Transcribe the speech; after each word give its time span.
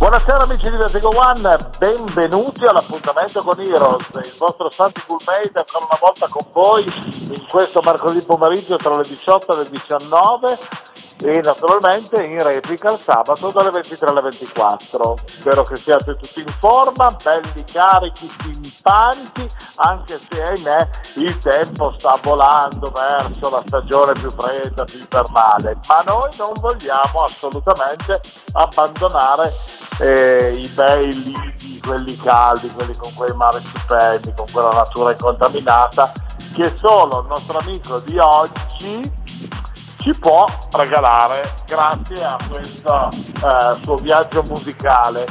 Buonasera 0.00 0.44
amici 0.44 0.70
di 0.70 0.78
Vertigo 0.78 1.10
One, 1.14 1.58
benvenuti 1.76 2.64
all'appuntamento 2.64 3.42
con 3.42 3.60
Heroes, 3.60 4.08
il 4.14 4.34
vostro 4.38 4.70
Santi 4.70 5.02
Coolmate 5.06 5.52
ancora 5.52 5.84
una 5.84 5.98
volta 6.00 6.26
con 6.26 6.46
voi 6.52 6.84
in 6.84 7.46
questo 7.46 7.82
mercoledì 7.84 8.22
pomeriggio 8.22 8.76
tra 8.76 8.96
le 8.96 9.02
18 9.06 9.52
e 9.52 9.56
le 9.58 9.68
19 9.68 10.58
e 11.22 11.40
naturalmente 11.42 12.22
in 12.22 12.42
replica 12.42 12.92
il 12.92 12.98
sabato 12.98 13.50
dalle 13.50 13.70
23 13.70 14.08
alle 14.08 14.20
24. 14.22 15.16
Spero 15.24 15.62
che 15.64 15.76
siate 15.76 16.16
tutti 16.16 16.40
in 16.40 16.54
forma, 16.58 17.14
belli 17.22 17.64
carichi, 17.70 18.30
simpatici, 18.42 19.48
anche 19.76 20.18
se 20.18 20.42
ahimè 20.42 20.88
il 21.16 21.38
tempo 21.38 21.94
sta 21.98 22.18
volando 22.22 22.90
verso 22.90 23.50
la 23.50 23.62
stagione 23.66 24.12
più 24.12 24.30
fredda, 24.30 24.84
più 24.84 24.98
invernale, 24.98 25.78
ma 25.86 26.02
noi 26.06 26.28
non 26.38 26.52
vogliamo 26.54 27.24
assolutamente 27.24 28.20
abbandonare 28.52 29.52
eh, 30.00 30.54
i 30.54 30.66
bei 30.68 31.12
lidi, 31.12 31.80
quelli 31.80 32.16
caldi, 32.16 32.70
quelli 32.70 32.96
con 32.96 33.12
quei 33.14 33.34
mari 33.34 33.58
stupendi, 33.58 34.32
con 34.34 34.46
quella 34.50 34.72
natura 34.72 35.12
incontaminata, 35.12 36.12
che 36.54 36.72
solo 36.76 37.20
il 37.20 37.28
nostro 37.28 37.58
amico 37.58 37.98
di 38.00 38.18
oggi 38.18 39.28
ci 40.00 40.12
può 40.18 40.44
regalare 40.72 41.42
grazie 41.66 42.24
a 42.24 42.36
questo 42.48 43.08
eh, 43.12 43.78
suo 43.82 43.96
viaggio 43.96 44.42
musicale. 44.42 45.26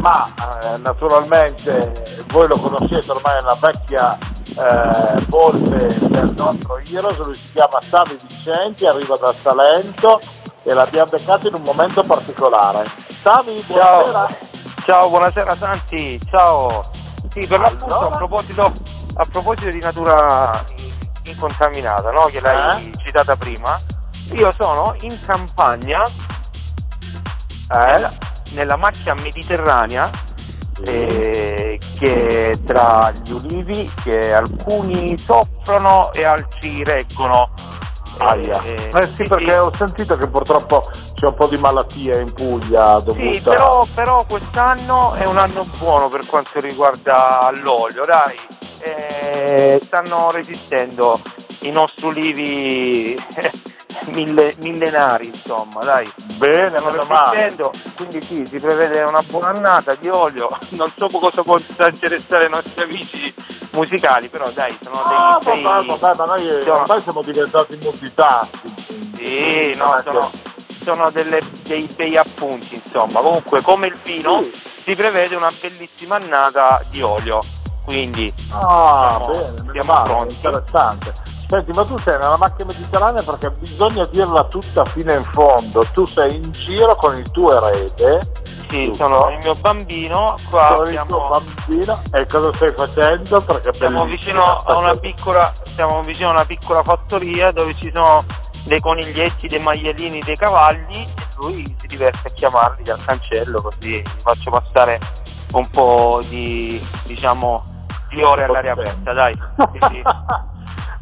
Ma 0.00 0.26
eh, 0.62 0.76
naturalmente 0.78 2.24
voi 2.28 2.46
lo 2.48 2.56
conoscete 2.58 3.10
ormai 3.10 3.38
è 3.38 3.40
una 3.42 3.56
vecchia 3.60 4.16
eh, 4.56 5.24
volpe 5.28 5.86
del 6.08 6.32
nostro 6.36 6.80
Heroes, 6.90 7.18
lui 7.18 7.34
si 7.34 7.52
chiama 7.52 7.80
Savi 7.80 8.16
Vicenti, 8.26 8.86
arriva 8.86 9.16
dal 9.16 9.34
Salento 9.34 10.20
e 10.62 10.72
l'abbiamo 10.74 11.10
beccato 11.10 11.48
in 11.48 11.54
un 11.54 11.62
momento 11.62 12.02
particolare. 12.02 12.84
Savi, 13.20 13.62
buonasera. 13.66 14.12
Ciao, 14.12 14.36
ciao 14.84 15.08
buonasera 15.08 15.56
Santi, 15.56 16.20
ciao. 16.30 16.84
Sì, 17.30 17.46
per 17.46 17.58
l'appunto 17.58 17.98
Allora? 17.98 18.14
a, 18.14 18.16
proposito, 18.16 18.72
a 19.16 19.26
proposito 19.30 19.70
di 19.70 19.80
natura 19.80 20.64
incontaminata, 21.24 22.10
no? 22.10 22.26
che 22.26 22.40
l'hai 22.40 22.92
Eh? 22.92 22.92
citata 23.04 23.34
prima, 23.34 23.76
io 24.32 24.52
sono 24.58 24.94
in 25.00 25.18
campagna 25.24 26.02
Eh? 27.70 28.08
nella, 28.52 28.76
macchia 28.76 29.14
mediterranea 29.14 30.10
eh, 30.84 31.78
che 31.98 32.58
tra 32.64 33.12
gli 33.22 33.30
ulivi 33.32 33.90
che 34.02 34.32
alcuni 34.32 35.16
soffrono 35.18 36.12
e 36.12 36.24
altri 36.24 36.82
reggono. 36.84 37.48
Aia. 38.18 38.62
Eh, 38.62 38.90
Eh 38.92 39.06
sì, 39.08 39.24
perché 39.24 39.56
ho 39.56 39.72
sentito 39.74 40.16
che 40.16 40.28
purtroppo 40.28 40.88
c'è 41.14 41.26
un 41.26 41.34
po' 41.34 41.48
di 41.48 41.56
malattia 41.56 42.18
in 42.20 42.32
Puglia 42.32 43.00
dovuta... 43.00 43.32
Sì, 43.32 43.40
però, 43.40 43.84
però 43.92 44.24
quest'anno 44.24 45.14
è 45.14 45.26
un 45.26 45.36
anno 45.36 45.64
buono 45.78 46.08
per 46.08 46.24
quanto 46.26 46.60
riguarda 46.60 47.50
l'olio, 47.60 48.04
dai. 48.04 48.38
Eh, 48.80 49.80
stanno 49.84 50.30
resistendo 50.30 51.18
i 51.62 51.70
nostri 51.70 52.06
ulivi 52.06 53.16
mille- 54.06 54.54
millenari, 54.60 55.26
insomma, 55.26 55.80
dai. 55.82 56.10
Bene, 56.36 56.78
Stanno 56.78 56.90
meno 56.90 57.04
male. 57.04 57.54
quindi 57.96 58.20
sì, 58.22 58.44
si 58.48 58.58
prevede 58.58 59.02
una 59.02 59.22
buona 59.22 59.48
annata 59.48 59.94
di 59.94 60.08
olio. 60.08 60.48
Non 60.74 60.90
so 60.96 61.08
cosa 61.08 61.42
possa 61.42 61.88
interessare 61.88 62.44
ai 62.44 62.50
nostri 62.50 62.82
amici 62.82 63.32
musicali, 63.72 64.28
però 64.28 64.48
dai, 64.50 64.76
sono 64.82 65.00
Ah, 65.02 65.38
dei, 65.42 65.62
vabbè, 65.62 65.84
dei- 65.86 65.96
vabbè, 65.98 66.16
ma 66.16 66.24
noi 66.24 66.68
ormai 66.68 67.02
siamo 67.02 67.22
diventati 67.22 67.78
multitasking. 67.82 68.72
Sì, 69.16 69.74
Non 69.76 69.88
no, 69.88 70.02
sono, 70.04 70.30
sono 70.82 71.10
delle- 71.10 71.42
dei 71.62 71.84
bei 71.96 72.16
appunti, 72.16 72.74
insomma. 72.84 73.20
Comunque, 73.20 73.62
come 73.62 73.86
il 73.86 73.96
vino, 74.02 74.42
Sì. 74.42 74.60
si 74.84 74.94
prevede 74.96 75.34
una 75.36 75.50
bellissima 75.60 76.16
annata 76.16 76.82
di 76.90 77.00
olio. 77.02 77.40
Quindi, 77.84 78.32
Ah, 78.50 79.16
Siamo- 79.18 79.26
bene, 79.26 79.70
siamo 79.72 80.02
pronti. 80.02 80.34
interessante. 80.34 81.14
Senti, 81.54 81.70
ma 81.70 81.84
tu 81.84 81.96
sei 81.98 82.18
nella 82.18 82.36
macchia 82.36 82.64
mediterranea 82.64 83.22
perché 83.22 83.48
bisogna 83.50 84.04
dirla 84.06 84.42
tutta 84.44 84.84
fino 84.86 85.12
in 85.12 85.22
fondo. 85.22 85.86
Tu 85.92 86.04
sei 86.04 86.34
in 86.34 86.50
giro 86.50 86.96
con 86.96 87.16
il 87.16 87.30
tuo 87.30 87.54
erede, 87.56 88.28
sì, 88.68 88.86
Giusto. 88.86 89.04
sono 89.04 89.30
il 89.30 89.38
mio 89.40 89.54
bambino. 89.54 90.34
Qua 90.50 90.74
con 90.74 90.92
il 90.92 91.00
tuo 91.06 91.06
siamo, 91.06 91.28
bambino, 91.28 92.02
e 92.10 92.26
cosa 92.26 92.52
stai 92.54 92.72
facendo? 92.72 93.40
Perché 93.40 93.72
siamo 93.72 94.04
vicino 94.04 94.42
a 94.42 94.76
una 94.78 94.96
piccola, 94.96 95.52
siamo 95.62 96.02
vicino 96.02 96.30
a 96.30 96.32
una 96.32 96.44
piccola 96.44 96.82
fattoria 96.82 97.52
dove 97.52 97.72
ci 97.74 97.88
sono 97.94 98.24
dei 98.64 98.80
coniglietti, 98.80 99.46
dei 99.46 99.60
maialini, 99.60 100.22
dei 100.22 100.36
cavalli 100.36 101.04
e 101.04 101.26
lui 101.36 101.72
si 101.78 101.86
diverte 101.86 102.28
a 102.28 102.30
chiamarli 102.32 102.82
dal 102.82 102.98
cancello 103.04 103.60
così 103.60 104.02
faccio 104.22 104.50
passare 104.50 104.98
un 105.52 105.68
po' 105.68 106.20
di 106.28 106.84
diciamo 107.04 107.62
di 108.08 108.22
ore 108.22 108.44
all'aria 108.44 108.72
aperta, 108.72 109.12
dai. 109.12 109.34
Sì, 109.72 109.78
sì. 109.90 110.02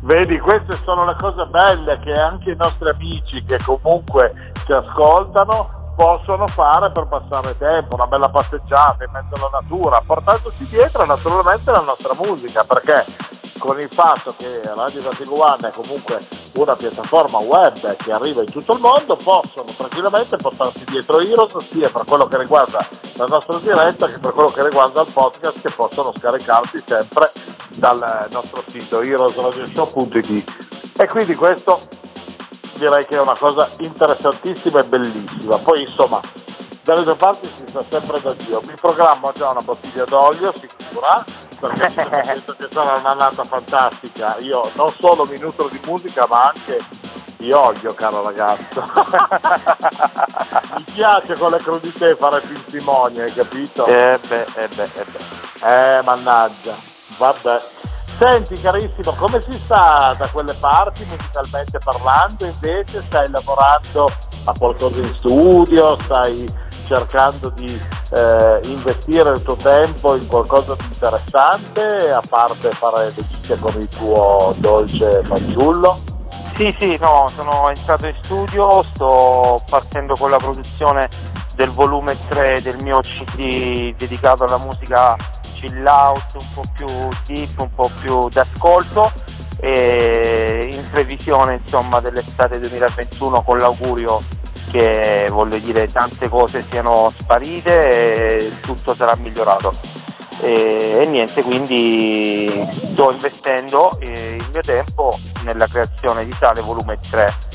Vedi, 0.05 0.37
queste 0.41 0.77
sono 0.83 1.05
le 1.05 1.15
cose 1.17 1.47
belle 1.47 2.01
che 2.01 2.13
anche 2.13 2.51
i 2.51 2.57
nostri 2.57 2.89
amici 2.89 3.45
che 3.45 3.57
comunque 3.65 4.53
ci 4.65 4.73
ascoltano 4.73 5.95
possono 5.95 6.49
fare 6.49 6.91
per 6.91 7.07
passare 7.07 7.57
tempo, 7.57 7.95
una 7.95 8.07
bella 8.07 8.29
passeggiata 8.29 9.05
in 9.05 9.11
mezzo 9.13 9.35
alla 9.35 9.61
natura, 9.61 10.03
portandosi 10.05 10.67
dietro 10.67 11.05
naturalmente 11.07 11.71
la 11.71 11.83
nostra 11.83 12.15
musica, 12.17 12.65
perché 12.65 13.05
con 13.63 13.79
il 13.79 13.89
fatto 13.89 14.35
che 14.37 14.61
Radio 14.75 15.03
Vertigo 15.03 15.41
One 15.41 15.69
è 15.69 15.71
comunque 15.71 16.21
una 16.55 16.75
piattaforma 16.75 17.39
web 17.39 17.95
che 17.95 18.11
arriva 18.11 18.43
in 18.43 18.51
tutto 18.51 18.75
il 18.75 18.81
mondo, 18.81 19.15
possono 19.15 19.67
tranquillamente 19.77 20.37
portarsi 20.37 20.83
dietro 20.87 21.21
Heroes 21.21 21.57
sia 21.71 21.89
per 21.89 22.03
quello 22.05 22.27
che 22.27 22.39
riguarda 22.39 22.85
la 23.15 23.27
nostra 23.27 23.59
diretta 23.59 24.09
che 24.09 24.19
per 24.19 24.33
quello 24.33 24.49
che 24.49 24.65
riguarda 24.65 25.03
il 25.03 25.13
podcast 25.13 25.61
che 25.61 25.71
possono 25.71 26.13
scaricarsi 26.19 26.83
sempre 26.85 27.31
dal 27.69 28.27
nostro 28.33 28.65
sito 28.67 29.01
heroesradioshow.it 29.01 30.55
e 30.97 31.07
quindi 31.07 31.37
questo 31.37 31.83
direi 32.79 33.07
che 33.07 33.15
è 33.15 33.21
una 33.21 33.37
cosa 33.39 33.71
interessantissima 33.79 34.81
e 34.81 34.85
bellissima. 34.85 35.57
Poi 35.59 35.83
insomma, 35.83 36.21
dalle 36.83 37.05
due 37.05 37.15
parti 37.15 37.49
si 37.49 37.65
sta 37.69 37.85
sempre 37.89 38.21
da 38.21 38.35
Dio. 38.35 38.61
Mi 38.67 38.75
programmo 38.81 39.33
già 39.33 39.51
una 39.51 39.61
bottiglia 39.61 40.05
d'olio 40.05 40.53
sicura, 40.53 41.25
perché 41.59 41.91
sono 41.91 42.21
detto 42.23 42.55
che 42.59 42.69
sarà 42.71 42.95
un'annata 42.99 43.45
fantastica. 43.45 44.37
Io 44.39 44.63
non 44.75 44.93
solo 44.99 45.25
mi 45.25 45.39
nutro 45.39 45.69
di 45.69 45.81
musica, 45.85 46.27
ma 46.27 46.49
anche 46.49 46.81
di 47.37 47.53
olio, 47.53 47.95
caro 47.95 48.23
ragazzo. 48.23 48.83
mi 50.77 50.85
piace 50.93 51.35
con 51.35 51.51
le 51.53 51.59
crudité 51.59 52.15
fare 52.17 52.41
pinzimonio, 52.41 53.23
hai 53.23 53.33
capito? 53.33 53.87
Eh 53.87 54.19
beh, 54.27 54.47
eh 54.55 54.69
beh, 54.75 54.91
eh 54.95 55.05
beh. 55.05 55.99
Eh, 55.99 56.03
mannaggia, 56.03 56.75
vabbè. 57.17 57.59
Senti 58.19 58.61
carissimo, 58.61 59.13
come 59.13 59.41
si 59.41 59.53
sta 59.53 60.15
da 60.17 60.29
quelle 60.29 60.53
parti 60.55 61.05
musicalmente 61.09 61.79
parlando? 61.83 62.45
Invece 62.45 63.03
stai 63.03 63.29
lavorando 63.31 64.13
a 64.45 64.55
qualcosa 64.57 64.99
in 64.99 65.15
studio, 65.17 65.99
stai 66.03 66.71
cercando 66.87 67.49
di 67.51 67.81
eh, 68.11 68.61
investire 68.65 69.31
il 69.35 69.43
tuo 69.43 69.57
tempo 69.57 70.15
in 70.17 70.27
qualcosa 70.27 70.75
di 70.75 70.85
interessante, 70.85 72.11
a 72.11 72.23
parte 72.27 72.71
fare 72.71 73.13
chicche 73.15 73.59
con 73.59 73.81
il 73.81 73.89
tuo 73.89 74.55
dolce 74.59 75.23
fanciullo? 75.25 76.01
Sì, 76.55 76.75
sì, 76.79 76.97
no, 77.01 77.29
sono 77.35 77.69
entrato 77.71 78.07
in 78.07 78.15
studio, 78.21 78.83
sto 78.83 79.63
partendo 79.69 80.15
con 80.15 80.31
la 80.31 80.37
produzione 80.37 81.09
del 81.55 81.71
volume 81.71 82.17
3 82.29 82.61
del 82.63 82.83
mio 82.83 83.01
CD 83.01 83.95
dedicato 83.97 84.45
alla 84.45 84.59
musica 84.59 85.17
chill 85.55 85.87
out, 85.87 86.37
un 86.39 86.47
po' 86.55 86.65
più 86.75 86.87
deep, 87.27 87.59
un 87.59 87.71
po' 87.71 87.91
più 88.01 88.29
d'ascolto 88.29 89.11
e 89.59 90.71
in 90.73 90.91
previsione 90.91 91.61
insomma 91.63 92.01
dell'estate 92.01 92.59
2021 92.59 93.43
con 93.43 93.59
l'augurio 93.59 94.21
che 94.73 95.29
voglio 95.31 95.59
dire 95.59 95.93
tante 95.93 96.31
cose 96.31 96.65
siano 96.71 97.13
sparite 97.17 98.39
e 98.39 98.61
tutto 98.61 98.95
sarà 98.95 99.15
migliorato. 99.17 99.75
E, 100.41 100.99
e 101.01 101.07
niente, 101.07 101.43
quindi 101.43 102.67
sto 102.71 103.11
investendo 103.13 103.99
il 104.01 104.45
mio 104.51 104.63
tempo 104.63 105.17
nella 105.45 105.67
creazione 105.67 106.25
di 106.25 106.35
tale 106.39 106.63
volume 106.63 106.99
3. 106.99 107.51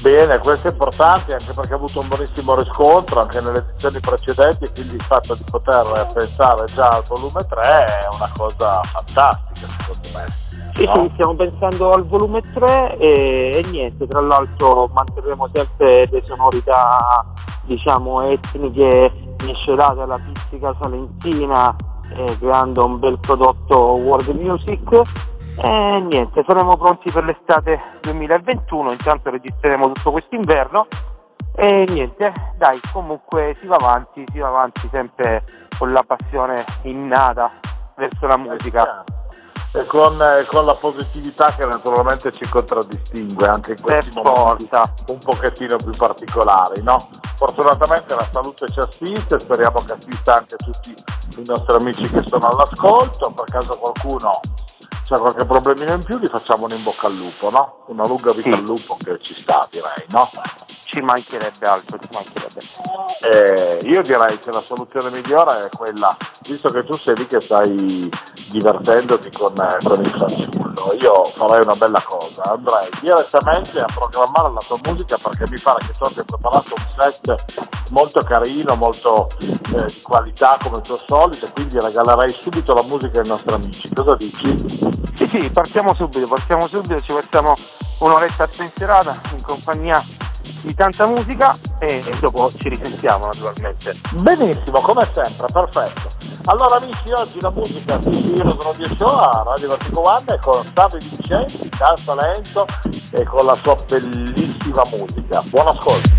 Bene, 0.00 0.38
questo 0.38 0.68
è 0.68 0.72
importante 0.72 1.32
anche 1.32 1.52
perché 1.52 1.72
ha 1.72 1.76
avuto 1.76 2.00
un 2.00 2.08
buonissimo 2.08 2.56
riscontro 2.56 3.20
anche 3.20 3.40
nelle 3.40 3.58
edizioni 3.58 4.00
precedenti 4.00 4.68
quindi 4.74 4.96
il 4.96 5.02
fatto 5.02 5.34
di 5.36 5.44
poter 5.48 6.10
pensare 6.12 6.64
già 6.74 6.88
al 6.88 7.04
volume 7.04 7.46
3 7.46 7.62
è 7.62 8.08
una 8.12 8.28
cosa 8.36 8.82
fantastica 8.82 9.68
secondo 9.78 10.08
me. 10.18 10.41
Sì, 10.74 10.84
no? 10.86 10.94
sì, 10.94 11.10
stiamo 11.12 11.34
pensando 11.34 11.92
al 11.92 12.06
volume 12.06 12.42
3 12.54 12.96
e, 12.96 13.62
e, 13.62 13.70
niente, 13.70 14.06
tra 14.06 14.20
l'altro 14.20 14.90
manterremo 14.92 15.48
sempre 15.52 16.08
le 16.10 16.22
sonorità 16.26 17.24
diciamo 17.64 18.22
etniche 18.22 19.12
miscelate 19.44 20.00
alla 20.00 20.18
pizzica 20.18 20.74
salentina 20.80 21.74
eh, 22.14 22.38
creando 22.38 22.84
un 22.84 22.98
bel 22.98 23.18
prodotto 23.18 23.76
world 23.76 24.28
music 24.28 25.00
e 25.56 26.06
niente, 26.08 26.42
saremo 26.46 26.76
pronti 26.76 27.10
per 27.10 27.24
l'estate 27.24 27.78
2021, 28.00 28.92
intanto 28.92 29.30
registreremo 29.30 29.92
tutto 29.92 30.12
quest'inverno 30.12 30.86
e 31.54 31.84
niente, 31.88 32.32
dai, 32.56 32.80
comunque 32.92 33.56
si 33.60 33.66
va 33.66 33.76
avanti, 33.76 34.24
si 34.32 34.38
va 34.38 34.48
avanti 34.48 34.88
sempre 34.90 35.44
con 35.78 35.92
la 35.92 36.02
passione 36.02 36.64
innata 36.84 37.50
verso 37.96 38.26
la 38.26 38.38
musica 38.38 39.04
e 39.74 39.86
con, 39.86 40.20
eh, 40.20 40.44
con, 40.46 40.66
la 40.66 40.74
positività 40.74 41.54
che 41.54 41.64
naturalmente 41.64 42.30
ci 42.32 42.46
contraddistingue 42.46 43.46
anche 43.46 43.72
in 43.72 43.80
questi 43.80 44.10
per 44.10 44.22
momenti 44.22 44.66
forza. 44.66 44.92
un 45.08 45.18
pochettino 45.18 45.76
più 45.76 45.92
particolari. 45.92 46.82
No? 46.82 46.98
Fortunatamente 47.36 48.14
la 48.14 48.28
salute 48.30 48.66
ci 48.68 48.80
assiste, 48.80 49.40
speriamo 49.40 49.82
che 49.84 49.92
assista 49.92 50.36
anche 50.36 50.56
tutti 50.56 50.90
i 50.90 51.44
nostri 51.46 51.74
amici 51.74 52.08
che 52.10 52.22
sono 52.26 52.48
all'ascolto, 52.48 53.32
per 53.34 53.44
caso 53.44 53.76
qualcuno 53.78 54.40
c'è 55.12 55.18
qualche 55.18 55.44
problemino 55.44 55.92
in 55.92 56.02
più 56.02 56.18
gli 56.18 56.26
facciamo 56.26 56.64
un 56.64 56.70
in 56.70 56.82
bocca 56.82 57.06
al 57.06 57.14
lupo, 57.14 57.50
no? 57.50 57.84
Una 57.88 58.06
lunga 58.06 58.32
vita 58.32 58.50
sì. 58.50 58.54
al 58.54 58.62
lupo 58.62 58.96
che 59.02 59.18
ci 59.20 59.34
sta 59.34 59.66
direi, 59.70 60.06
no? 60.08 60.30
Ci 60.84 61.00
mancherebbe 61.00 61.66
altro, 61.66 61.98
ci 61.98 62.08
mancherebbe. 62.12 62.60
Eh, 63.22 63.80
io 63.88 64.02
direi 64.02 64.38
che 64.38 64.50
la 64.50 64.60
soluzione 64.60 65.10
migliore 65.10 65.66
è 65.66 65.68
quella, 65.76 66.16
visto 66.48 66.70
che 66.70 66.84
tu 66.84 66.96
sei 66.96 67.16
lì 67.16 67.26
che 67.26 67.40
stai 67.40 68.10
divertendoti 68.52 69.30
con, 69.36 69.52
eh, 69.58 69.76
con 69.82 70.00
il 70.00 70.10
fanciullo, 70.10 70.94
io 71.00 71.24
farei 71.24 71.62
una 71.62 71.74
bella 71.74 72.02
cosa, 72.04 72.42
andrei 72.44 72.88
direttamente 73.00 73.80
a 73.80 73.86
programmare 73.86 74.52
la 74.52 74.60
tua 74.64 74.78
musica 74.84 75.16
perché 75.20 75.48
mi 75.50 75.58
pare 75.58 75.84
che 75.86 75.92
tu 75.98 76.04
abbia 76.04 76.22
preparato 76.24 76.74
un 76.76 76.84
set 76.96 77.70
molto 77.90 78.20
carino, 78.20 78.76
molto 78.76 79.28
eh, 79.40 79.84
di 79.86 80.00
qualità 80.02 80.56
come 80.62 80.76
il 80.76 80.82
tuo 80.82 81.00
solito, 81.06 81.48
quindi 81.52 81.78
regalerei 81.80 82.30
subito 82.30 82.74
la 82.74 82.82
musica 82.82 83.20
ai 83.20 83.26
nostri 83.26 83.54
amici. 83.54 83.88
Cosa 83.92 84.14
dici? 84.16 84.64
Sì, 85.14 85.26
sì, 85.26 85.50
partiamo 85.50 85.94
subito, 85.94 86.26
partiamo 86.26 86.66
subito, 86.66 87.00
ci 87.00 87.12
facciamo 87.12 87.54
un'oretta 87.98 88.46
spensierata 88.46 89.16
in 89.34 89.40
compagnia 89.42 90.02
di 90.62 90.74
tanta 90.74 91.06
musica 91.06 91.56
e, 91.78 92.02
e 92.04 92.18
dopo 92.20 92.50
ci 92.56 92.68
risentiamo 92.68 93.26
naturalmente. 93.26 93.96
Benissimo, 94.12 94.80
come 94.80 95.08
sempre, 95.12 95.46
perfetto. 95.52 96.21
Allora 96.46 96.76
amici, 96.76 97.12
oggi 97.14 97.40
la 97.40 97.50
musica 97.50 97.96
di 97.98 98.34
Heroes 98.36 98.56
Radio 98.64 98.96
Show 98.96 99.16
a 99.16 99.42
Radio 99.46 99.68
Vertigo 99.68 100.02
One 100.04 100.38
con 100.40 100.72
Savio 100.74 100.98
Vincenzi, 100.98 101.68
danza 101.78 102.14
lento 102.16 102.66
e 103.12 103.22
con 103.22 103.44
la 103.44 103.56
sua 103.62 103.76
bellissima 103.88 104.82
musica. 104.90 105.40
Buon 105.42 105.68
ascolto. 105.68 106.10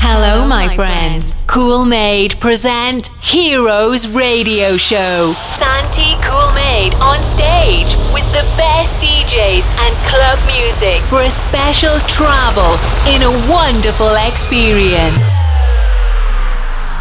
Hello, 0.00 0.46
my 0.46 0.68
friends. 0.76 1.42
Cool 1.46 1.84
Made 1.84 2.36
present 2.38 3.10
Heroes 3.20 4.06
Radio 4.12 4.76
Show. 4.76 5.32
Santi 5.32 6.14
Cool 6.22 6.52
Made 6.54 6.94
on 7.00 7.20
stage 7.20 7.96
with 8.12 8.30
the 8.30 8.44
best 8.56 9.00
DJs 9.00 9.66
and 9.82 9.96
club 10.06 10.38
music 10.46 11.00
for 11.08 11.22
a 11.22 11.30
special 11.30 11.98
travel 12.06 12.78
in 13.06 13.22
a 13.22 13.30
wonderful 13.50 14.14
experience. 14.28 15.42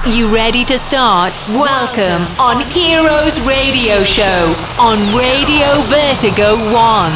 You 0.06 0.28
ready 0.28 0.66
to 0.66 0.78
start? 0.78 1.32
Welcome 1.48 2.28
on 2.38 2.60
Heroes 2.72 3.40
Radio 3.48 4.04
Show 4.04 4.54
on 4.78 4.98
Radio 5.16 5.66
Vertigo 5.88 6.58
1. 6.74 7.12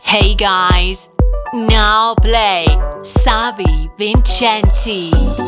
Hey 0.00 0.36
guys, 0.36 1.08
now 1.52 2.14
play 2.14 2.66
Savi 3.02 3.90
Vincenti. 3.98 5.47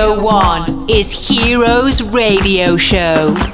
Vertigo 0.00 0.22
1 0.22 0.86
is 0.88 1.28
Heroes 1.28 2.02
Radio 2.02 2.78
Show. 2.78 3.49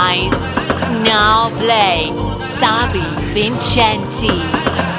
Guys, 0.00 0.30
now 1.02 1.50
play 1.58 2.12
Savi 2.38 3.02
Vincenti. 3.34 4.97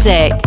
Music. 0.00 0.39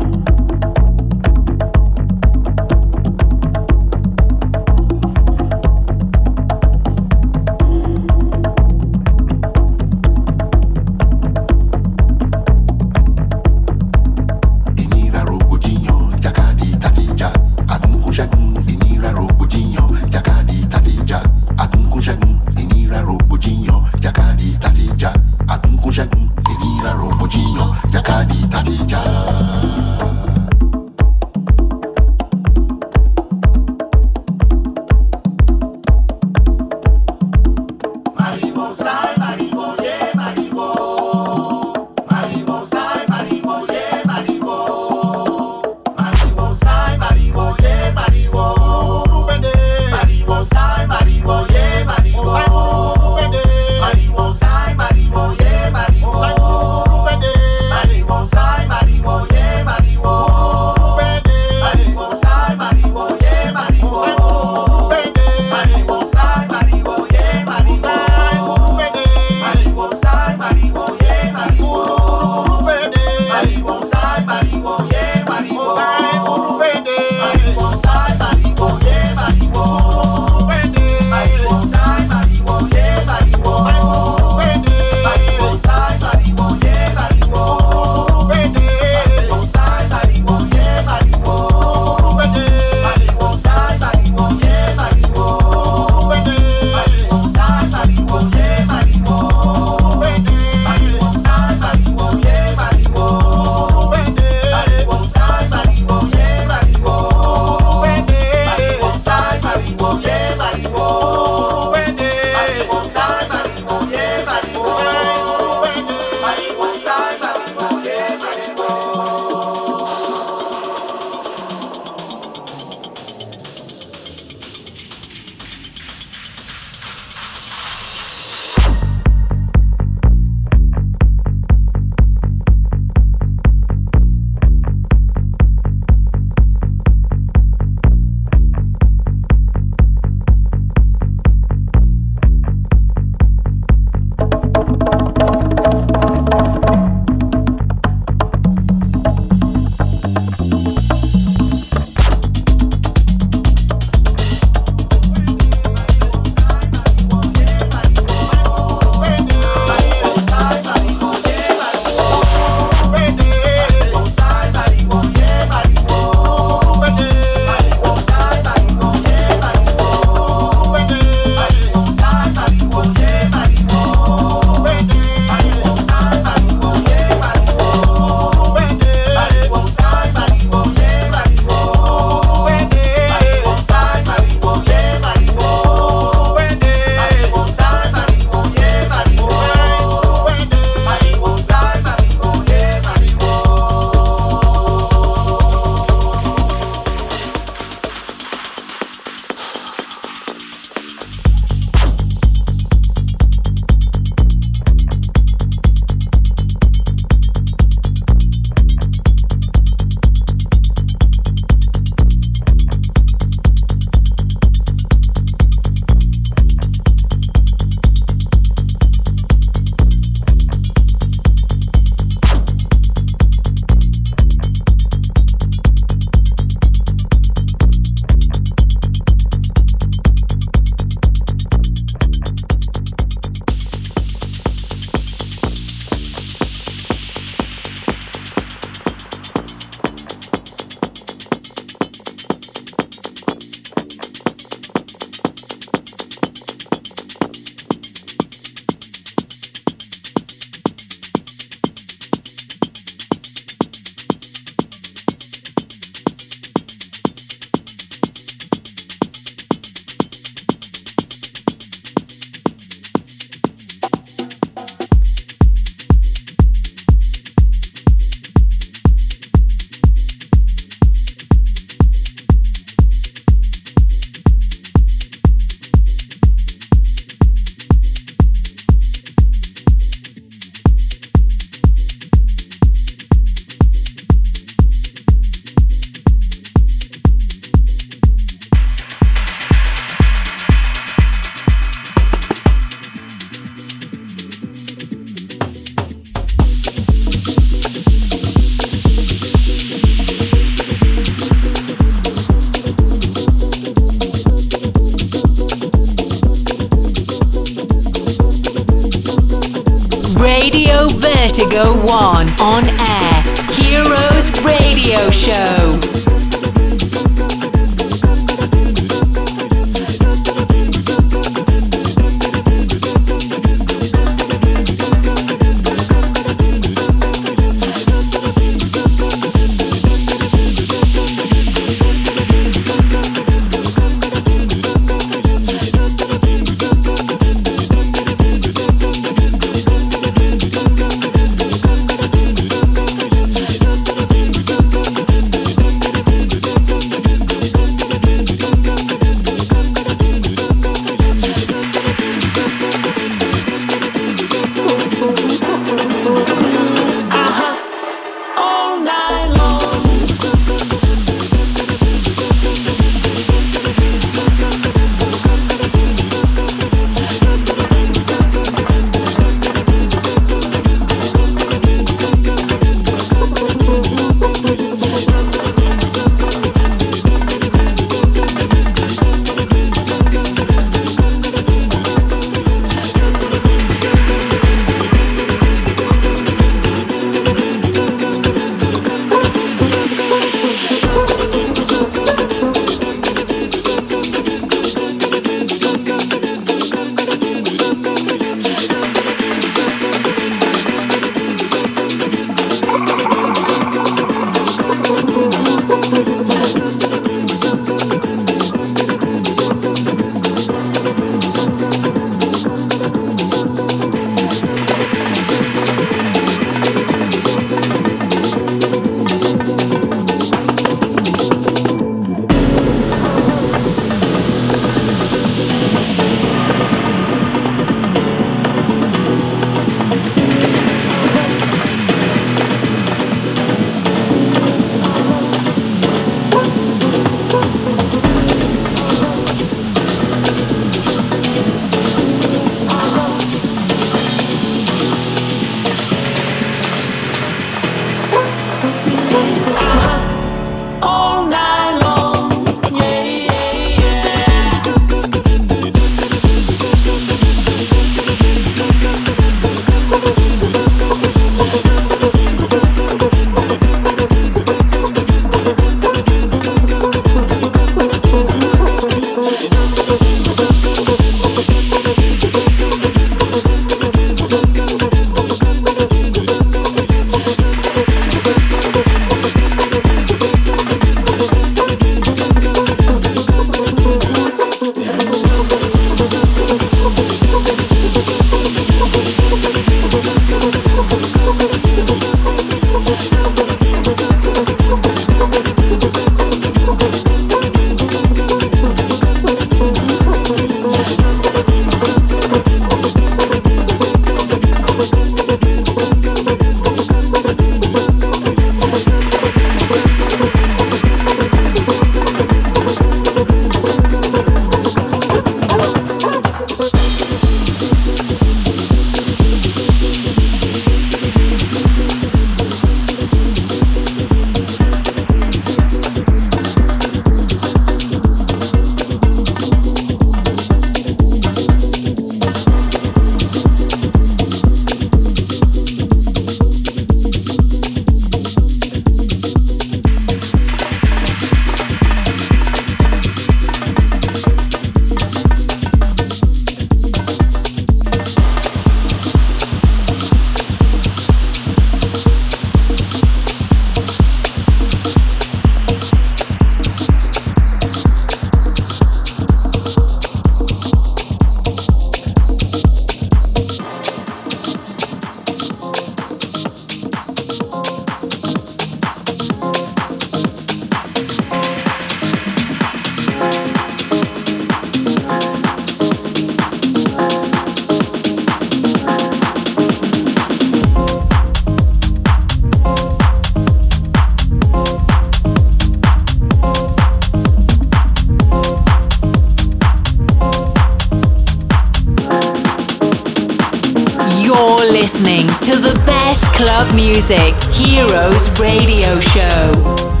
Heroes 597.53 598.39
Radio 598.39 598.99
Show. 598.99 600.00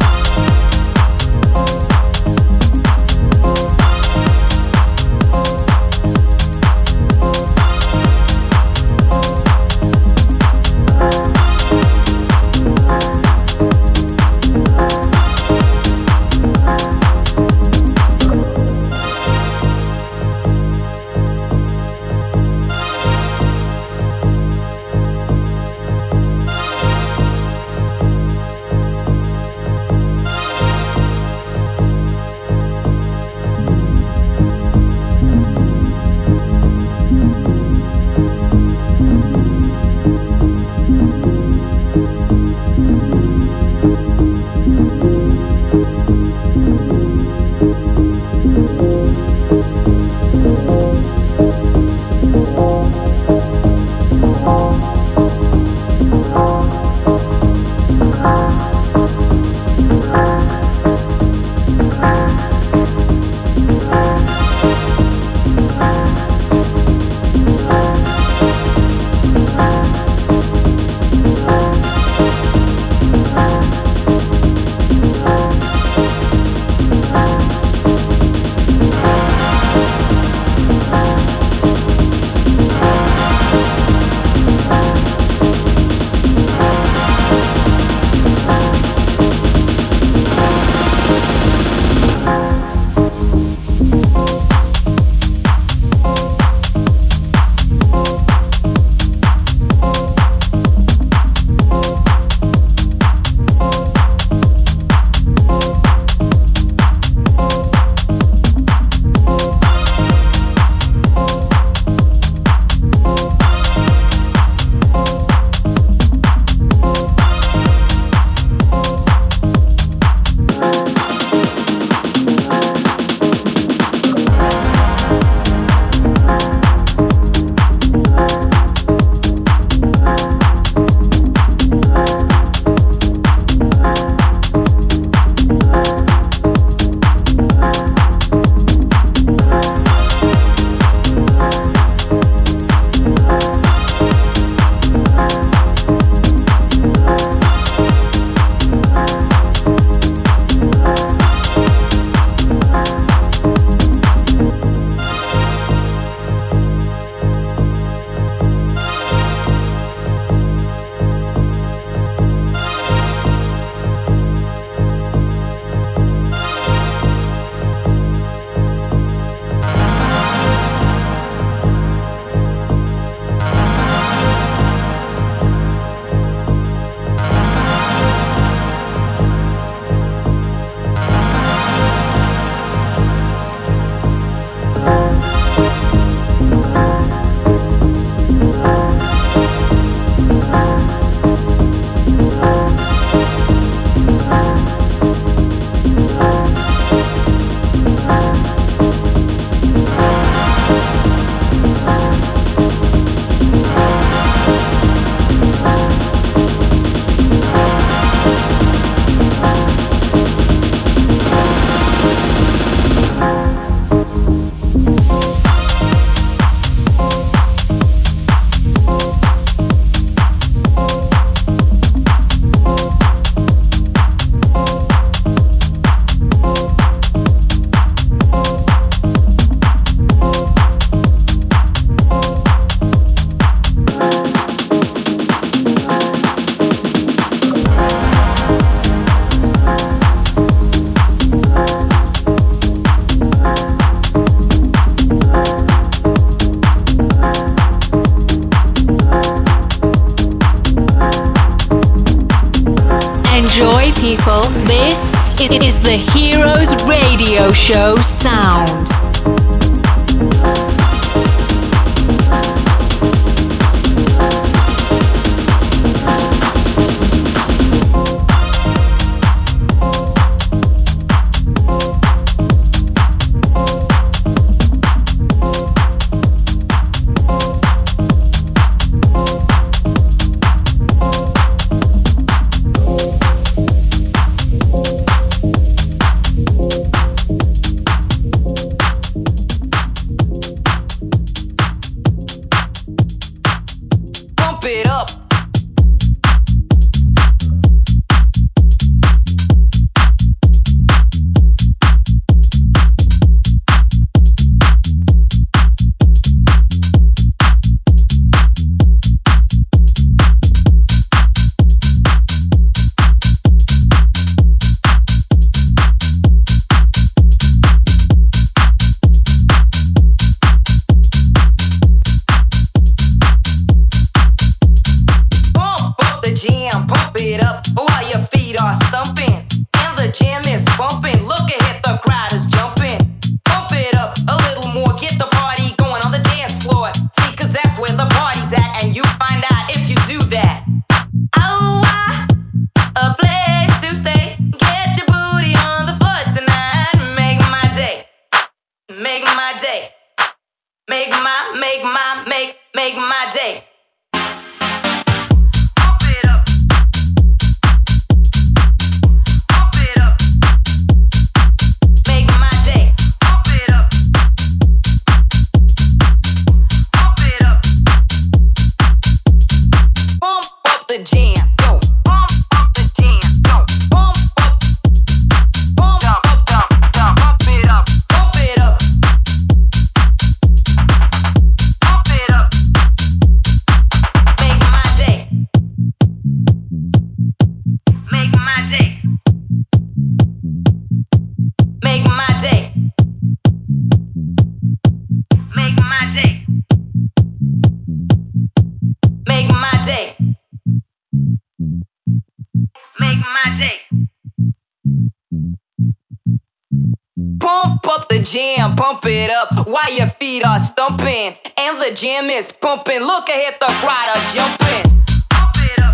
The 408.11 408.19
jam, 408.19 408.75
pump 408.75 409.05
it 409.05 409.31
up 409.31 409.65
while 409.65 409.89
your 409.89 410.09
feet 410.19 410.43
are 410.45 410.59
stumping. 410.59 411.33
And 411.55 411.81
the 411.81 411.91
jam 411.95 412.29
is 412.29 412.51
pumping. 412.51 412.99
Look 412.99 413.29
ahead, 413.29 413.55
the 413.57 413.67
crowd 413.79 414.09
are 414.09 414.33
jumping. 414.35 415.01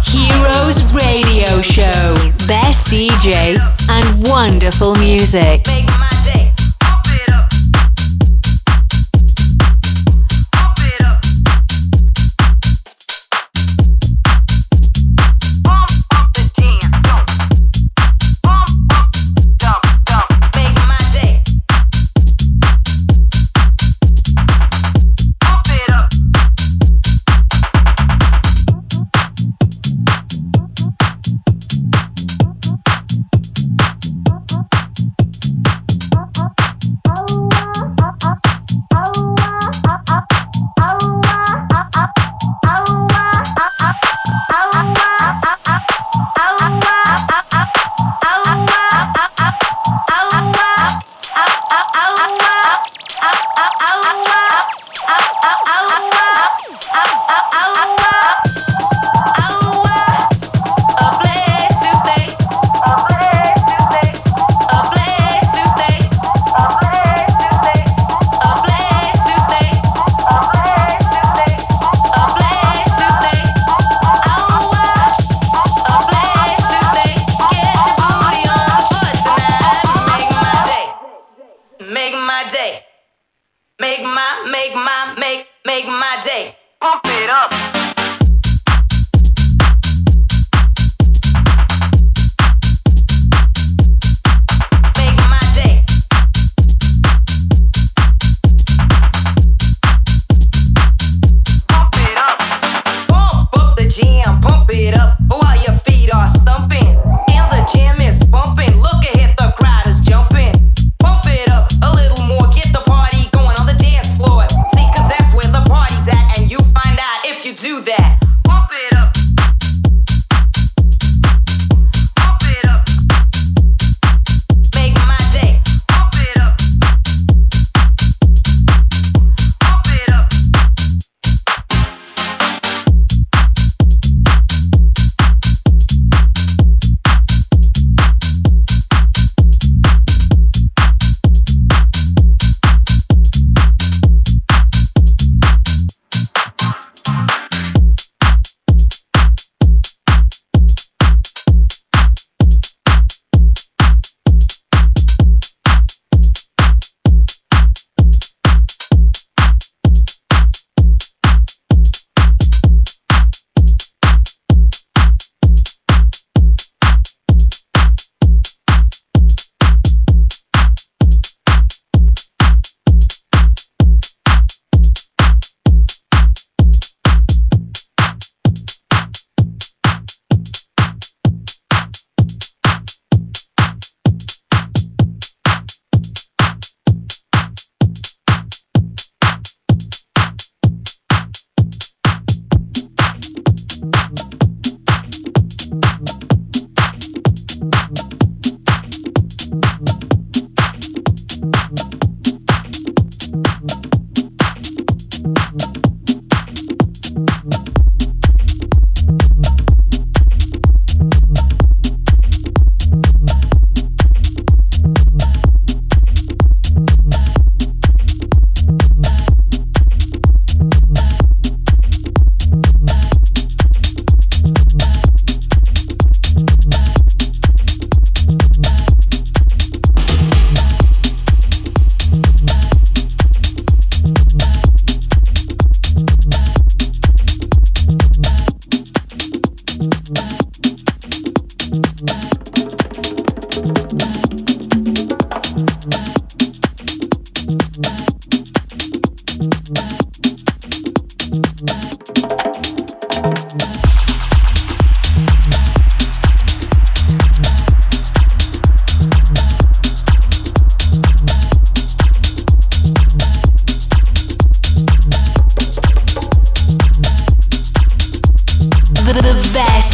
Heroes 0.03 0.91
Radio 0.93 1.61
Show. 1.61 2.15
Best 2.47 2.87
DJ 2.87 3.59
and 3.87 4.27
wonderful 4.27 4.95
music. 4.95 5.61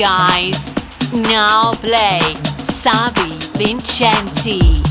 guys, 0.00 0.64
now 1.12 1.72
play 1.74 2.20
Savi 2.64 3.36
Vincenti. 3.58 4.89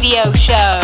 Radio 0.00 0.32
Show. 0.32 0.80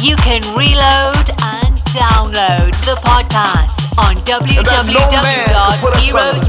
You 0.00 0.16
can 0.16 0.40
reload 0.56 1.28
and 1.60 1.76
download 1.92 2.72
the 2.88 2.96
podcast 3.04 3.92
on 4.00 4.16
that 4.64 4.88
no 4.88 4.96
man 5.20 5.44
can 5.44 5.76
put 5.84 5.92
us 5.92 6.08
under. 6.08 6.48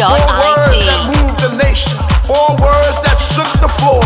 Four 0.00 0.16
words 0.32 0.80
that 0.88 1.00
moved 1.12 1.36
the 1.44 1.52
nation. 1.60 1.92
Four 2.24 2.56
words 2.56 2.96
that 3.04 3.20
shook 3.36 3.52
the 3.60 3.68
floor. 3.68 4.00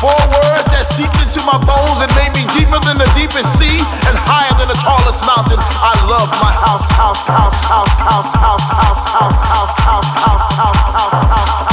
Four 0.00 0.16
words 0.32 0.64
that 0.72 0.88
seeped 0.96 1.12
into 1.20 1.44
my 1.44 1.60
bones 1.60 2.00
and 2.00 2.08
made 2.16 2.32
me 2.40 2.48
deeper 2.56 2.80
than 2.88 2.96
the 2.96 3.10
deepest 3.12 3.52
sea 3.60 3.76
and 4.08 4.16
higher 4.16 4.56
than 4.56 4.72
the 4.72 4.78
tallest 4.80 5.20
mountain. 5.28 5.60
I 5.60 5.92
love 6.08 6.32
my 6.40 6.56
house, 6.56 6.88
house, 6.96 7.20
house, 7.28 7.60
house, 7.68 7.92
house, 8.00 8.32
house, 8.32 8.64
house, 8.64 9.04
house, 9.12 9.40
house, 9.44 9.76
house, 9.84 10.08
house, 10.16 10.40
house, 10.56 10.80
house, 10.96 11.60
house 11.60 11.71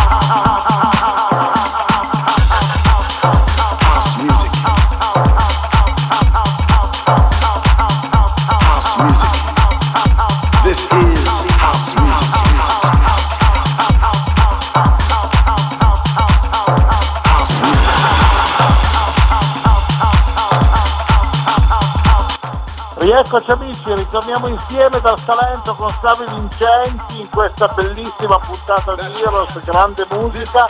Rieccoci 23.30 23.52
amici, 23.52 23.94
ritorniamo 23.94 24.48
insieme 24.48 25.00
dal 25.02 25.20
Salento 25.20 25.76
con 25.76 25.94
Savi 26.02 26.26
Vincenti 26.34 27.22
in 27.22 27.30
questa 27.30 27.68
bellissima 27.68 28.40
puntata 28.40 28.96
di 28.96 29.22
Heroes, 29.22 29.64
grande 29.66 30.04
musica 30.10 30.66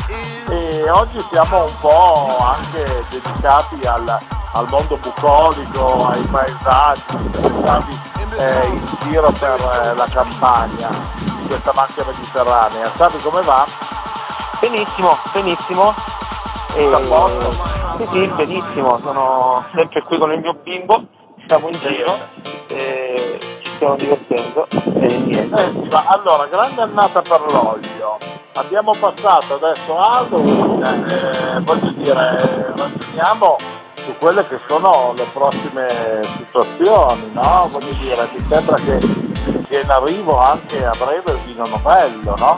e 0.50 0.90
oggi 0.90 1.22
siamo 1.32 1.64
un 1.64 1.72
po' 1.80 2.36
anche 2.38 3.06
dedicati 3.12 3.88
al, 3.88 4.20
al 4.52 4.68
mondo 4.70 4.98
bucolico, 4.98 6.10
ai 6.10 6.22
paesaggi, 6.24 7.32
Savi 7.64 7.98
eh, 8.38 8.66
in 8.66 8.98
giro 9.04 9.32
per 9.40 9.58
eh, 9.62 9.96
la 9.96 10.08
campagna 10.12 10.90
di 10.90 11.48
questa 11.48 11.72
macchia 11.74 12.04
mediterranea. 12.06 12.90
Savi 12.90 13.20
come 13.20 13.42
va? 13.42 13.66
Benissimo, 14.60 15.18
benissimo. 15.32 15.94
E... 16.74 16.90
Posto? 17.08 17.78
Sì, 18.00 18.06
sì, 18.06 18.28
benissimo, 18.36 18.98
sono 18.98 19.66
sempre 19.74 20.04
qui 20.04 20.20
con 20.20 20.34
il 20.34 20.40
mio 20.40 20.56
bimbo, 20.62 21.08
siamo 21.50 21.68
in 21.70 21.80
giro, 21.80 22.16
e 22.68 23.40
ci 23.64 23.72
stiamo 23.74 23.96
divertendo 23.96 24.68
e 24.70 25.18
niente. 25.18 25.88
Allora, 25.90 26.46
grande 26.46 26.82
annata 26.82 27.24
per 27.24 27.42
l'olio. 27.52 28.18
Abbiamo 28.54 28.92
passato 29.00 29.56
adesso 29.56 29.98
Halloween, 29.98 30.84
eh, 31.10 31.60
voglio 31.62 31.90
dire, 31.94 32.74
ragioniamo 32.76 33.58
su 33.96 34.16
quelle 34.20 34.48
che 34.48 34.60
sono 34.68 35.14
le 35.18 35.26
prossime 35.34 35.88
situazioni, 36.38 37.32
no? 37.34 37.68
Voglio 37.72 37.94
dire, 37.94 38.30
mi 38.32 38.46
sembra 38.46 38.76
che 38.76 39.00
sia 39.70 39.82
in 39.82 39.90
arrivo 39.90 40.38
anche 40.38 40.86
a 40.86 40.92
breve 41.00 41.32
il 41.32 41.40
vino 41.46 41.66
novello, 41.66 42.36
no? 42.38 42.58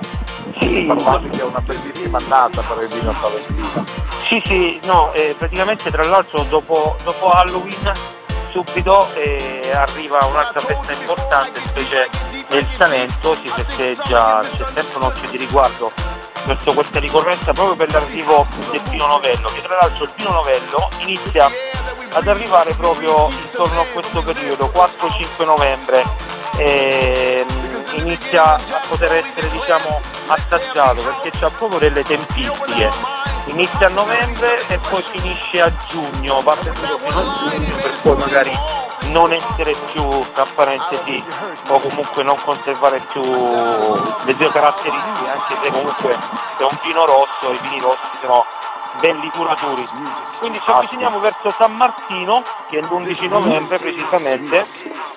Sì, 0.60 0.84
Parlavi 0.86 1.30
che 1.30 1.40
è 1.40 1.44
una 1.44 1.62
bellissima 1.62 2.18
annata 2.18 2.62
per 2.62 2.84
il 2.84 2.90
vino 2.90 3.14
salentino. 3.14 3.86
Sì, 4.28 4.42
sì, 4.46 4.82
no, 4.84 5.14
eh, 5.14 5.34
praticamente 5.38 5.90
tra 5.92 6.04
l'altro 6.06 6.44
dopo, 6.50 6.98
dopo 7.04 7.30
Halloween 7.30 8.20
subito 8.52 9.14
eh, 9.16 9.72
arriva 9.74 10.26
un'altra 10.26 10.60
festa 10.60 10.92
importante, 10.94 11.60
specie 11.66 12.10
nel 12.50 12.68
Salento, 12.76 13.36
si 13.36 13.48
festeggia, 13.48 14.42
c'è 14.42 14.66
sempre 14.74 14.98
un'occhio 14.98 15.30
di 15.30 15.38
riguardo 15.38 15.92
verso 16.46 16.74
questa 16.74 17.00
ricorrenza 17.00 17.54
proprio 17.54 17.76
per 17.76 17.92
l'arrivo 17.92 18.46
del 18.72 18.82
Pino 18.90 19.08
Novello, 19.08 19.50
che 19.50 19.62
tra 19.62 19.78
l'altro 19.80 20.04
il 20.04 20.12
Pino 20.16 20.32
Novello 20.32 20.90
inizia 21.00 21.50
ad 22.14 22.28
arrivare 22.28 22.74
proprio 22.74 23.30
intorno 23.30 23.82
a 23.82 23.86
questo 23.86 24.22
periodo, 24.22 24.72
4-5 24.74 25.46
novembre, 25.46 26.04
e 26.58 27.46
mm, 27.50 28.00
inizia 28.00 28.56
a 28.56 28.82
poter 28.88 29.14
essere 29.14 29.50
diciamo 29.50 30.02
assaggiato 30.28 31.02
perché 31.02 31.32
c'ha 31.38 31.50
proprio 31.50 31.80
delle 31.80 32.04
tempistiche. 32.04 33.21
Inizia 33.52 33.88
a 33.88 33.90
novembre 33.90 34.66
e 34.68 34.80
poi 34.90 35.02
finisce 35.02 35.62
a 35.62 35.72
giugno, 35.90 36.42
va 36.42 36.56
venduto 36.56 36.98
fino 37.00 37.20
a 37.20 37.50
giugno 37.50 37.76
per 37.76 37.94
poi 38.02 38.16
magari 38.16 38.52
non 39.10 39.34
essere 39.34 39.76
più 39.92 40.08
tra 40.34 40.46
parentesi 40.56 41.22
o 41.68 41.80
comunque 41.80 42.24
non 42.24 42.38
conservare 42.44 43.00
più 43.12 43.22
le 43.22 44.36
due 44.36 44.50
caratteristiche, 44.52 45.30
anche 45.30 45.58
se 45.62 45.70
comunque 45.70 46.18
è 46.58 46.64
un 46.64 46.80
vino 46.82 47.06
rosso, 47.06 47.52
i 47.52 47.60
vini 47.64 47.80
rossi 47.82 48.08
sono 48.22 48.46
belli 49.02 49.30
duraturi. 49.34 49.86
Quindi 50.40 50.62
ci 50.64 50.72
avviciniamo 50.72 51.20
verso 51.20 51.54
San 51.58 51.76
Martino, 51.76 52.42
che 52.70 52.80
è 52.80 52.82
l'11 52.82 53.30
novembre 53.30 53.78
precisamente, 53.80 54.66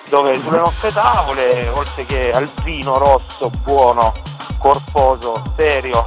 dove 0.09 0.37
sulle 0.39 0.57
nostre 0.57 0.91
tavole, 0.91 1.69
oltre 1.69 2.05
che 2.05 2.31
al 2.31 2.49
vino 2.63 2.97
rosso 2.97 3.49
buono, 3.63 4.11
corposo, 4.57 5.41
serio 5.55 6.03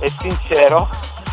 e 0.00 0.10
sincero, 0.20 0.88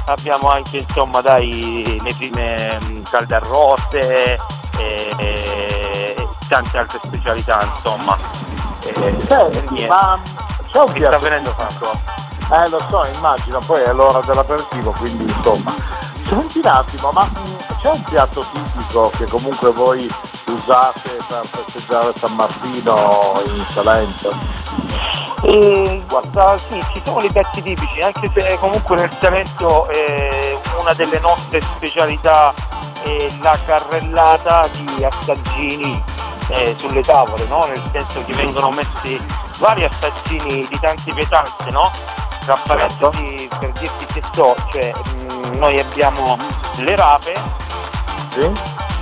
abbiamo 0.06 0.49
anche 0.49 0.78
insomma 0.78 1.22
dai 1.22 1.99
le 2.04 2.14
prime 2.16 2.80
mh, 2.80 3.04
calde 3.10 3.36
arroste 3.36 4.39
e, 4.78 5.12
e 5.18 6.28
tante 6.47 6.78
altre 6.78 6.99
specialità 7.04 7.64
insomma. 7.64 8.18
E, 8.84 8.93
Senti, 9.28 9.86
ma 9.88 10.20
c'è 10.72 10.80
un 10.80 10.89
sta 10.95 11.18
venendo 11.20 11.54
fatto. 11.56 11.91
Eh 12.51 12.70
lo 12.70 12.80
so, 12.89 13.06
immagino, 13.16 13.60
poi 13.60 13.82
è 13.84 13.93
l'ora 13.93 14.20
dell'aperitivo, 14.20 14.91
quindi 14.91 15.24
insomma. 15.24 15.74
Senti 16.28 16.60
un 16.60 16.66
attimo, 16.68 17.12
ma 17.12 17.24
mh, 17.24 17.80
c'è 17.82 17.89
un 17.89 18.04
piatto 18.04 18.45
tipico 18.51 19.12
che 19.18 19.26
comunque 19.26 19.72
voi 19.72 20.12
usate 20.64 21.18
per 21.28 21.45
festeggiare 21.45 22.14
San 22.18 22.36
Martino 22.36 23.41
in 23.45 23.66
Salento? 23.72 24.34
E, 25.43 26.01
guarda, 26.07 26.57
sì, 26.57 26.82
ci 26.93 27.01
sono 27.03 27.20
dei 27.20 27.32
piatti 27.32 27.61
tipici, 27.61 27.99
anche 27.99 28.32
se 28.34 28.57
comunque 28.59 28.95
nel 28.95 29.11
Salento 29.20 29.89
eh, 29.89 30.57
una 30.80 30.93
delle 30.93 31.20
nostre 31.20 31.59
specialità 31.76 32.53
è 33.03 33.28
la 33.41 33.59
carrellata 33.66 34.70
di 34.72 35.03
assaggini 35.03 36.01
eh, 36.47 36.76
sulle 36.80 37.03
tavole, 37.03 37.45
no? 37.47 37.66
nel 37.66 37.82
senso 37.91 38.24
che 38.24 38.34
vengono 38.34 38.72
messi 38.72 39.20
vari 39.57 39.84
assaggini 39.84 40.66
di 40.70 40.80
tante 40.80 41.14
pietanze, 41.14 41.70
no? 41.72 41.91
Tra 42.45 42.57
parentesi, 42.66 43.47
per 43.59 43.72
dirti 43.72 44.05
che 44.14 44.22
so, 44.34 44.55
cioè, 44.72 44.91
mh, 44.91 45.57
noi 45.57 45.80
abbiamo 45.80 46.38
le 46.78 46.95
rape, 46.95 47.34
Sì? 48.32 48.51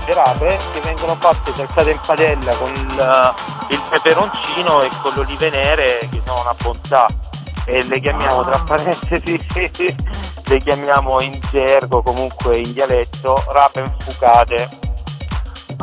Le 0.06 0.14
rape 0.14 0.58
che 0.74 0.80
vengono 0.82 1.16
fatte 1.16 1.54
saltate 1.56 1.92
in 1.92 2.00
padella 2.06 2.56
con 2.56 2.74
il, 2.74 3.34
il 3.70 3.82
peperoncino 3.90 4.82
e 4.82 4.90
con 5.02 5.14
le 5.14 5.20
olive 5.22 5.50
nere 5.50 6.00
che 6.10 6.22
sono 6.26 6.42
una 6.42 6.56
bontà 6.62 7.06
e 7.66 7.84
le 7.86 8.00
chiamiamo 8.00 8.44
tra 8.44 8.60
parentesi 8.60 9.40
le 10.46 10.58
chiamiamo 10.58 11.22
in 11.22 11.40
gergo 11.52 12.02
comunque 12.02 12.58
in 12.58 12.74
dialetto 12.74 13.44
rape 13.52 13.80
infucate 13.82 14.90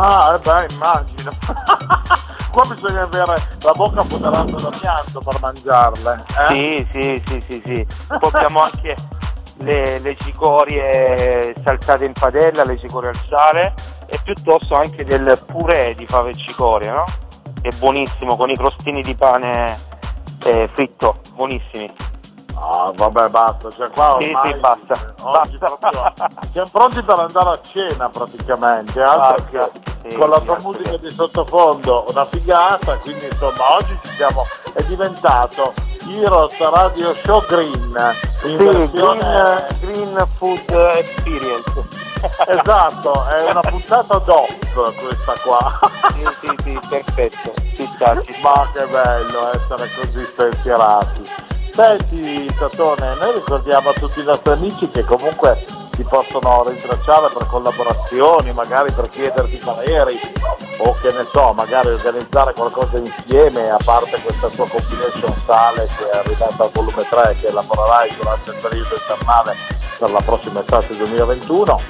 Ah, 0.00 0.34
eh 0.36 0.38
beh, 0.38 0.66
immagino. 0.74 1.32
Qua 2.52 2.62
bisogna 2.72 3.00
avere 3.02 3.48
la 3.62 3.72
bocca 3.72 4.02
foderata 4.04 4.54
da 4.54 4.70
pianto 4.78 5.20
per 5.20 5.40
mangiarle. 5.40 6.24
Eh? 6.50 6.54
sì 6.54 6.88
sì 6.92 7.22
sì 7.26 7.44
sì 7.48 7.62
sì 7.66 7.86
poi 8.06 8.30
abbiamo 8.32 8.62
anche 8.62 8.94
le, 9.58 9.98
le 10.00 10.16
cicorie 10.16 11.54
saltate 11.62 12.04
in 12.04 12.12
padella 12.12 12.64
le 12.64 12.78
cicorie 12.78 13.10
al 13.10 13.20
sale 13.28 13.74
e 14.06 14.18
piuttosto 14.22 14.74
anche 14.74 15.04
del 15.04 15.38
purè 15.46 15.94
di 15.94 16.06
fave 16.06 16.30
e 16.30 16.34
cicorie 16.34 16.90
no? 16.90 17.04
che 17.60 17.68
è 17.68 17.76
buonissimo 17.76 18.36
con 18.36 18.50
i 18.50 18.56
crostini 18.56 19.02
di 19.02 19.14
pane 19.14 19.76
eh, 20.44 20.68
fritto 20.72 21.20
buonissimi 21.34 21.90
Ah, 22.60 22.92
vabbè, 22.94 23.28
basta. 23.28 23.70
Cioè, 23.70 23.88
qua 23.90 24.16
Sì, 24.20 24.26
ormai, 24.26 24.52
sì, 24.52 24.58
basta. 24.58 25.14
Oggi 25.22 25.58
Basta. 25.58 25.76
proprio- 25.76 26.12
siamo 26.52 26.68
pronti 26.72 27.02
per 27.02 27.18
andare 27.18 27.50
a 27.50 27.60
cena 27.60 28.08
praticamente. 28.08 29.00
Altro 29.02 29.44
Basta. 29.44 29.70
che 29.70 30.10
Sì, 30.10 30.16
con 30.16 30.30
la 30.30 30.38
sì, 30.38 30.44
tua 30.46 30.58
musica 30.62 30.96
di 30.96 31.10
sottofondo, 31.10 32.04
una 32.08 32.24
figata. 32.24 32.96
Quindi, 32.96 33.26
insomma, 33.26 33.74
oggi 33.74 33.98
ci 34.02 34.14
siamo. 34.16 34.44
È 34.72 34.82
diventato 34.84 35.72
Heroes 36.08 36.58
Radio 36.58 37.12
Show 37.12 37.44
Green. 37.46 38.14
In 38.44 38.58
Sì, 38.58 38.64
versione. 38.64 39.66
green, 39.80 40.12
green 40.12 40.26
Food 40.36 40.70
Experience. 40.70 42.06
Esatto, 42.48 43.26
è 43.28 43.48
una 43.48 43.60
puntata 43.60 44.18
DOP 44.18 44.94
questa 44.96 45.34
qua. 45.44 45.78
sì, 46.12 46.26
sì, 46.40 46.56
sì, 46.64 46.78
perfetto. 46.88 47.52
Ci 47.76 47.82
sta, 47.94 48.20
ci 48.22 48.32
sta. 48.32 48.48
Ma 48.54 48.68
che 48.72 48.86
bello 48.86 49.50
essere 49.52 49.88
così 49.94 50.24
spensierati. 50.26 51.22
Senti 51.78 52.50
Tatone, 52.58 53.14
noi 53.20 53.34
ricordiamo 53.34 53.90
a 53.90 53.92
tutti 53.92 54.18
i 54.18 54.24
nostri 54.24 54.50
amici 54.50 54.90
che 54.90 55.04
comunque 55.04 55.64
si 55.94 56.02
possono 56.02 56.64
rintracciare 56.66 57.28
per 57.32 57.46
collaborazioni, 57.46 58.52
magari 58.52 58.90
per 58.90 59.08
chiederti 59.08 59.60
pareri 59.64 60.18
o 60.78 60.96
che 61.00 61.12
ne 61.12 61.24
so, 61.30 61.52
magari 61.52 61.90
organizzare 61.90 62.52
qualcosa 62.54 62.98
insieme, 62.98 63.70
a 63.70 63.78
parte 63.84 64.18
questa 64.20 64.48
tua 64.48 64.66
combination 64.66 65.32
sale 65.46 65.88
che 65.96 66.10
è 66.10 66.16
arrivata 66.16 66.64
al 66.64 66.70
volume 66.72 67.06
3 67.08 67.36
che 67.40 67.52
lavorerai 67.52 68.12
durante 68.16 68.50
il 68.50 68.56
periodo 68.60 68.96
invernale 68.98 69.56
per 70.00 70.10
la 70.10 70.20
prossima 70.20 70.58
estate 70.58 70.96
2021, 70.96 71.80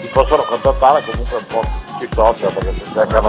ti 0.00 0.08
possono 0.10 0.42
contattare 0.42 1.04
comunque 1.04 1.36
un 1.36 1.46
po' 1.48 1.60
sui 1.98 2.08
social 2.14 2.50
perché 2.54 2.72
si 2.72 2.82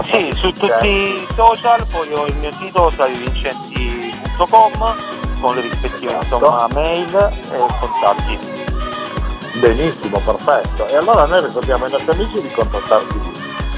Sì, 0.04 0.32
su 0.34 0.50
tutti 0.52 0.88
i 0.88 1.26
social, 1.34 1.86
poi 1.88 2.10
ho 2.14 2.24
il 2.24 2.38
mio 2.38 2.52
sito 2.52 2.90
savivincenti.com 2.96 5.28
con 5.40 5.54
le 5.54 5.62
rispettive 5.62 6.12
Esatto. 6.18 6.36
insomma, 6.36 6.68
mail 6.74 7.14
e 7.16 7.58
contatti. 7.80 8.38
Benissimo, 9.58 10.20
perfetto. 10.20 10.86
E 10.88 10.96
allora 10.96 11.26
noi 11.26 11.44
ricordiamo 11.44 11.84
ai 11.84 11.90
nostri 11.90 12.12
amici 12.12 12.40
di 12.40 12.48
contattarci 12.48 13.20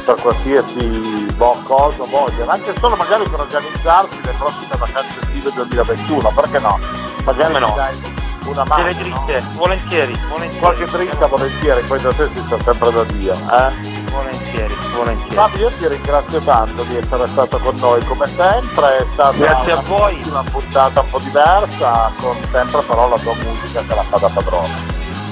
per 0.05 0.17
qualsiasi 0.17 0.89
boh, 1.37 1.61
cosa 1.63 2.05
vogliono, 2.11 2.51
anche 2.51 2.75
solo 2.79 2.97
magari 2.97 3.23
per 3.29 3.41
organizzarsi 3.41 4.21
le 4.23 4.33
prossime 4.33 4.77
vacanze 4.77 5.21
estive 5.23 5.53
2021, 5.55 6.33
perché 6.35 6.59
no? 6.59 6.79
Magari 7.25 7.59
no? 7.59 7.73
dai 7.77 8.21
una 8.47 8.65
mano. 8.65 8.83
Delle 8.83 8.95
dritte, 8.97 9.43
volentieri, 9.55 10.21
volentieri. 10.29 10.59
Qualche 10.59 10.85
dritta 10.87 11.27
volentieri, 11.27 11.83
poi 11.83 12.01
da 12.01 12.13
te 12.13 12.29
si 12.33 12.43
sta 12.47 12.61
sempre 12.61 12.91
da 12.91 13.05
Dio. 13.05 13.33
Eh? 13.33 14.02
Volentieri, 14.13 14.75
volentieri. 14.95 15.35
Fabio, 15.35 15.69
io 15.71 15.77
ti 15.79 15.89
ringrazio 15.89 16.39
tanto 16.41 16.83
di 16.85 16.97
essere 16.99 17.27
stato 17.27 17.59
con 17.59 17.75
noi 17.77 18.05
come 18.05 18.27
sempre, 18.27 18.99
è 18.99 19.07
stata 19.11 19.37
Grazie 19.39 19.73
a 19.73 19.79
una 19.79 19.89
voi. 19.89 20.13
bellissima 20.13 20.43
puntata 20.43 21.01
un 21.01 21.09
po' 21.09 21.19
diversa, 21.19 22.13
con 22.21 22.37
sempre 22.51 22.83
però 22.83 23.09
la 23.09 23.17
tua 23.19 23.35
musica 23.37 23.81
che 23.81 23.95
la 23.95 24.03
fa 24.03 24.19
da 24.19 24.29
padrone. 24.29 24.69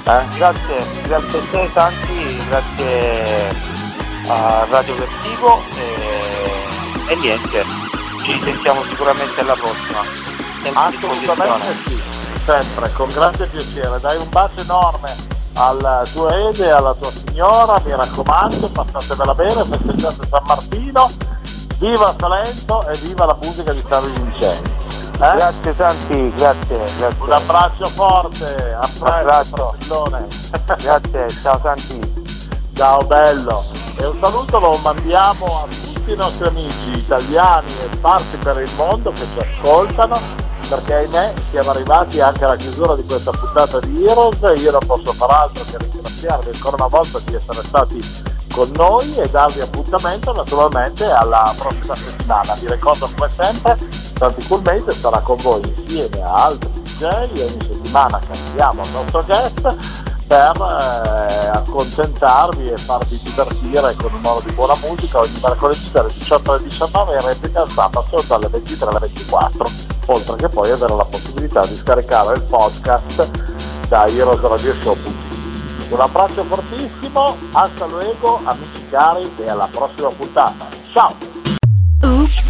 Eh? 0.04 0.22
Grazie, 0.34 0.86
grazie 1.02 1.38
a 1.38 1.42
te 1.50 1.70
Santi, 1.74 2.44
grazie 2.48 3.54
a 4.28 4.66
Radio 4.70 4.94
Vertigo 4.94 5.62
e, 5.76 7.12
e 7.12 7.16
niente, 7.16 7.64
ci 8.24 8.40
sentiamo 8.42 8.82
sicuramente 8.84 9.40
alla 9.40 9.54
prossima. 9.54 10.02
Sempre 10.62 10.80
Assolutamente 10.82 11.74
sì, 11.84 12.02
sempre, 12.46 12.90
con 12.94 13.08
grande 13.12 13.46
piacere. 13.46 14.00
Dai 14.00 14.16
un 14.16 14.28
bacio 14.30 14.60
enorme 14.60 15.39
al 15.68 16.08
tuo 16.12 16.28
Ede 16.28 16.66
e 16.66 16.70
alla 16.70 16.94
tua 16.94 17.10
signora, 17.10 17.80
mi 17.84 17.90
raccomando, 17.90 18.68
passatevela 18.68 19.34
bene, 19.34 19.64
festeggiate 19.64 20.28
San 20.28 20.42
Martino, 20.46 21.10
viva 21.78 22.14
Salento 22.18 22.86
e 22.88 22.96
viva 22.98 23.26
la 23.26 23.36
musica 23.42 23.72
di 23.72 23.82
San 23.88 24.12
Vincenzi. 24.12 24.78
Eh? 25.12 25.16
Grazie 25.16 25.74
Santi, 25.74 26.30
grazie, 26.30 26.76
grazie. 26.98 27.16
Un 27.18 27.32
abbraccio 27.32 27.86
forte, 27.86 28.76
a 28.78 28.88
presto. 28.98 29.74
Grazie, 30.78 31.28
ciao 31.42 31.58
Santi. 31.60 32.28
Ciao 32.74 33.02
bello 33.02 33.62
e 34.00 34.06
un 34.06 34.16
saluto 34.18 34.58
lo 34.58 34.76
mandiamo 34.78 35.62
a 35.62 35.66
tutti 35.68 36.12
i 36.12 36.16
nostri 36.16 36.48
amici 36.48 36.90
italiani 36.92 37.66
e 37.66 37.94
sparsi 37.94 38.36
per 38.38 38.58
il 38.58 38.70
mondo 38.76 39.12
che 39.12 39.26
ci 39.34 39.38
ascoltano 39.38 40.18
perché 40.70 40.94
ahimè 40.94 41.34
siamo 41.50 41.70
arrivati 41.70 42.20
anche 42.20 42.44
alla 42.44 42.54
chiusura 42.54 42.94
di 42.94 43.04
questa 43.04 43.32
puntata 43.32 43.80
di 43.80 44.04
Heroes. 44.06 44.38
Io 44.60 44.70
non 44.70 44.86
posso 44.86 45.12
far 45.12 45.30
altro 45.30 45.64
che 45.64 45.78
ringraziarvi 45.78 46.50
ancora 46.54 46.76
una 46.76 46.86
volta 46.86 47.18
di 47.24 47.34
essere 47.34 47.60
stati 47.66 48.28
con 48.54 48.70
noi 48.76 49.12
e 49.16 49.28
darvi 49.28 49.60
appuntamento 49.62 50.32
naturalmente 50.32 51.04
alla 51.06 51.52
prossima 51.58 51.96
settimana. 51.96 52.54
Vi 52.54 52.70
ricordo 52.70 53.10
come 53.16 53.28
sempre 53.34 53.76
Santi 54.16 54.46
Coolmate 54.46 54.92
sarà 54.92 55.18
con 55.18 55.38
voi 55.38 55.60
insieme 55.76 56.22
a 56.22 56.44
altri 56.44 56.70
DJ 56.82 57.04
ogni 57.04 57.58
settimana 57.66 58.20
cambiamo 58.20 58.82
il 58.84 58.90
nostro 58.90 59.24
guest 59.24 59.76
per 60.28 60.52
eh, 60.56 61.48
accontentarvi 61.48 62.70
e 62.70 62.76
farvi 62.76 63.18
divertire 63.24 63.92
con 63.96 64.12
un'ora 64.14 64.44
di 64.44 64.52
buona 64.52 64.76
musica. 64.86 65.18
Ogni 65.18 65.40
mercoledì 65.42 65.90
dalle 65.90 66.12
18 66.12 66.52
alle 66.52 66.62
19 66.62 67.16
e 67.16 67.20
replica 67.22 67.62
il 67.62 67.70
sabato 67.72 68.22
dalle 68.28 68.46
23 68.46 68.88
alle 68.88 68.98
24 69.00 69.89
oltre 70.10 70.36
che 70.36 70.48
poi 70.48 70.70
avere 70.70 70.94
la 70.94 71.04
possibilità 71.04 71.64
di 71.66 71.76
scaricare 71.76 72.34
il 72.34 72.42
podcast 72.42 73.28
da 73.88 74.06
Heroes 74.06 74.40
Radio 74.40 74.74
Show. 74.82 74.96
Un 75.90 76.00
abbraccio 76.00 76.42
fortissimo, 76.44 77.36
hasta 77.52 77.86
luego 77.86 78.40
amici 78.44 78.86
cari 78.90 79.30
e 79.38 79.48
alla 79.48 79.68
prossima 79.70 80.08
puntata. 80.08 80.68
Ciao! 80.92 81.14
Oops, 82.02 82.49